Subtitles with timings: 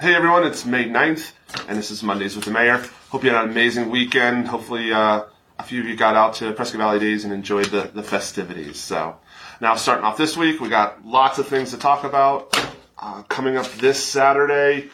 [0.00, 1.32] Hey everyone, it's May 9th,
[1.66, 2.76] and this is Mondays with the Mayor.
[3.08, 4.46] Hope you had an amazing weekend.
[4.46, 5.24] Hopefully, uh,
[5.58, 8.78] a few of you got out to Prescott Valley Days and enjoyed the, the festivities.
[8.78, 9.16] So,
[9.60, 12.56] now starting off this week, we got lots of things to talk about.
[12.96, 14.88] Uh, coming up this Saturday,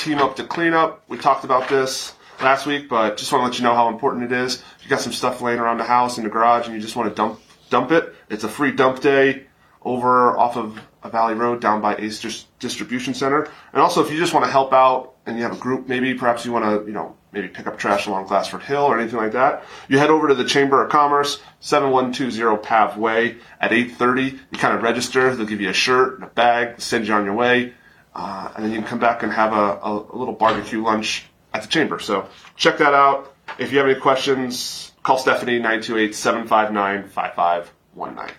[0.00, 1.02] Team Up to Cleanup.
[1.06, 4.24] We talked about this last week, but just want to let you know how important
[4.24, 4.62] it is.
[4.78, 6.96] If you got some stuff laying around the house in the garage and you just
[6.96, 9.45] want to dump dump it, it's a free dump day
[9.86, 13.48] over off of a Valley Road down by Ace Dis- Distribution Center.
[13.72, 16.14] And also, if you just want to help out and you have a group, maybe
[16.14, 19.18] perhaps you want to, you know, maybe pick up trash along Glassford Hill or anything
[19.18, 24.40] like that, you head over to the Chamber of Commerce, 7120 Pav Way at 8.30.
[24.50, 25.36] You kind of register.
[25.36, 27.72] They'll give you a shirt and a bag, send you on your way.
[28.12, 31.26] Uh, and then you can come back and have a, a, a little barbecue lunch
[31.54, 32.00] at the Chamber.
[32.00, 33.32] So check that out.
[33.58, 38.32] If you have any questions, call Stephanie, 928-759-5519.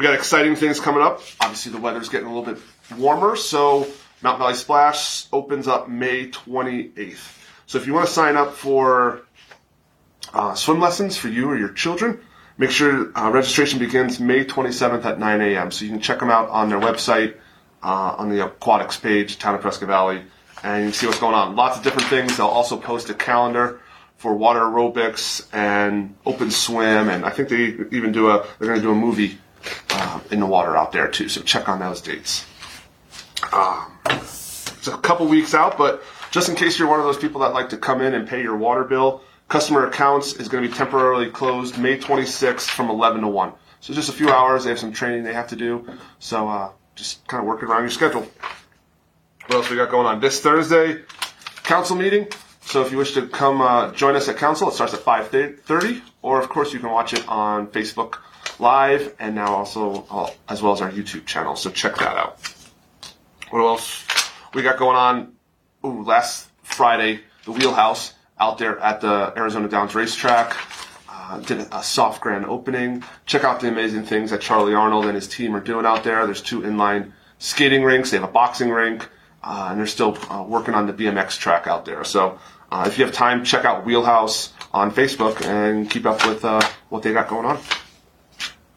[0.00, 1.20] We got exciting things coming up.
[1.42, 2.62] Obviously, the weather's getting a little bit
[2.96, 3.86] warmer, so
[4.22, 7.18] Mountain Valley Splash opens up May 28th.
[7.66, 9.20] So if you want to sign up for
[10.32, 12.18] uh, swim lessons for you or your children,
[12.56, 15.70] make sure uh, registration begins May 27th at 9 a.m.
[15.70, 17.34] So you can check them out on their website,
[17.82, 20.22] uh, on the aquatics page, Town of Prescott Valley,
[20.62, 21.56] and you can see what's going on.
[21.56, 22.38] Lots of different things.
[22.38, 23.82] They'll also post a calendar
[24.16, 28.80] for water aerobics and open swim, and I think they even do a they're going
[28.80, 29.38] to do a movie
[30.30, 31.28] in the water out there too.
[31.28, 32.44] So check on those dates.
[33.52, 37.40] Um, it's a couple weeks out, but just in case you're one of those people
[37.40, 40.68] that like to come in and pay your water bill, customer accounts is going to
[40.68, 43.52] be temporarily closed May 26th from 11 to 1.
[43.80, 44.64] So just a few hours.
[44.64, 45.86] They have some training they have to do.
[46.18, 48.26] So uh, just kind of work around your schedule.
[49.46, 50.20] What else we got going on?
[50.20, 51.02] This Thursday,
[51.64, 52.28] council meeting.
[52.60, 56.02] So if you wish to come uh, join us at council, it starts at 5.30.
[56.22, 58.18] Or, of course, you can watch it on Facebook
[58.60, 61.56] Live and now also uh, as well as our YouTube channel.
[61.56, 62.38] So check that out.
[63.50, 64.04] What else
[64.54, 65.32] we got going on?
[65.84, 70.56] Ooh, last Friday, the Wheelhouse out there at the Arizona Downs Racetrack.
[71.08, 73.02] Uh, did a soft grand opening.
[73.26, 76.24] Check out the amazing things that Charlie Arnold and his team are doing out there.
[76.26, 78.10] There's two inline skating rinks.
[78.10, 79.08] They have a boxing rink.
[79.42, 82.04] Uh, and they're still uh, working on the BMX track out there.
[82.04, 82.38] So
[82.70, 86.60] uh, if you have time, check out Wheelhouse on Facebook and keep up with uh,
[86.90, 87.56] what they got going on.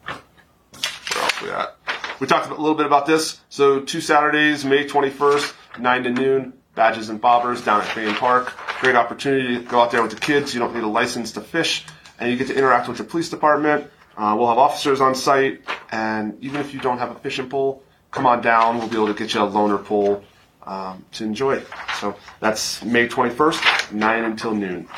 [0.06, 1.76] Where else we at?
[2.20, 3.40] We talked a little bit about this.
[3.48, 8.52] So two Saturdays, May 21st, 9 to noon, badges and bobbers down at Fain Park.
[8.80, 10.54] Great opportunity to go out there with the kids.
[10.54, 11.84] You don't need a license to fish,
[12.18, 13.90] and you get to interact with the police department.
[14.16, 17.82] Uh, we'll have officers on site, and even if you don't have a fishing pole,
[18.12, 18.78] come on down.
[18.78, 20.22] We'll be able to get you a loaner pole
[20.62, 21.62] um, to enjoy.
[21.98, 24.88] So that's May 21st, 9 until noon.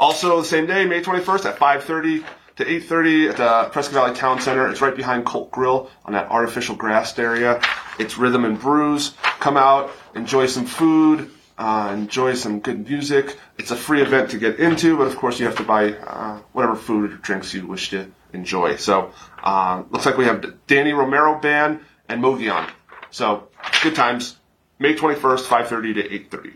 [0.00, 2.24] Also, the same day, May 21st at 5:30
[2.56, 4.68] to 8:30 at the Prescott Valley Town Center.
[4.68, 7.60] It's right behind Colt Grill on that artificial grassed area.
[7.98, 9.14] It's Rhythm and Brews.
[9.40, 13.38] Come out, enjoy some food, uh, enjoy some good music.
[13.58, 16.38] It's a free event to get into, but of course you have to buy uh,
[16.52, 18.76] whatever food or drinks you wish to enjoy.
[18.76, 22.68] So, uh, looks like we have Danny Romero Band and Mogion.
[23.10, 23.48] So,
[23.82, 24.36] good times.
[24.78, 26.52] May 21st, 5:30 to 8:30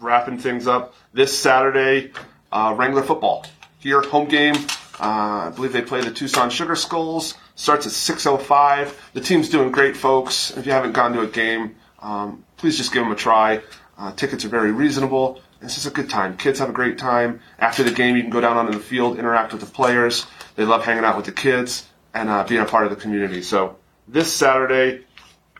[0.00, 2.12] wrapping things up this Saturday.
[2.52, 3.46] Uh, Wrangler football
[3.78, 4.54] here, home game.
[4.98, 7.34] Uh, I believe they play the Tucson Sugar Skulls.
[7.54, 8.94] Starts at 6:05.
[9.14, 10.50] The team's doing great, folks.
[10.56, 13.62] If you haven't gone to a game, um, please just give them a try.
[13.98, 15.40] Uh, tickets are very reasonable.
[15.60, 16.36] This is a good time.
[16.36, 17.40] Kids have a great time.
[17.58, 20.26] After the game, you can go down onto the field, interact with the players.
[20.56, 23.42] They love hanging out with the kids and uh, being a part of the community.
[23.42, 23.76] So
[24.08, 25.04] this Saturday,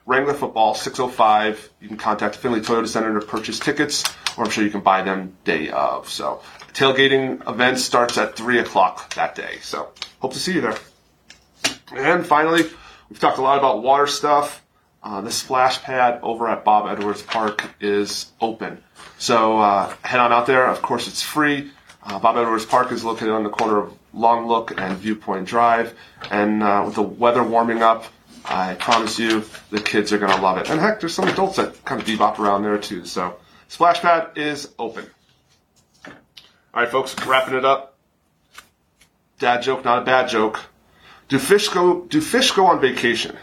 [0.07, 1.71] Wrangler football, 605.
[1.81, 4.05] You can contact Findlay Toyota Center to purchase tickets,
[4.37, 6.09] or I'm sure you can buy them day of.
[6.09, 6.43] So
[6.73, 9.59] tailgating event starts at 3 o'clock that day.
[9.63, 10.79] So hope to see you there.
[11.93, 12.63] And finally,
[13.09, 14.65] we've talked a lot about water stuff.
[15.03, 18.83] Uh, the splash pad over at Bob Edwards Park is open.
[19.19, 20.67] So uh, head on out there.
[20.67, 21.71] Of course, it's free.
[22.03, 25.95] Uh, Bob Edwards Park is located on the corner of Long Look and Viewpoint Drive.
[26.31, 28.05] And uh, with the weather warming up,
[28.45, 30.71] I promise you the kids are going to love it.
[30.71, 33.05] And heck, there's some adults that kind of bebop around there too.
[33.05, 33.37] So
[33.69, 35.07] splash pad is open.
[36.73, 37.97] All right, folks, wrapping it up.
[39.41, 40.61] Dad joke, not a bad joke.
[41.27, 42.03] Do fish go?
[42.03, 43.37] Do fish go on vacation?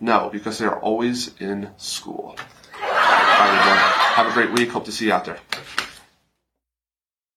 [0.00, 2.36] No, because they're always in school.
[2.82, 3.78] All right, everyone.
[4.14, 4.70] Have a great week.
[4.70, 5.38] Hope to see you out there.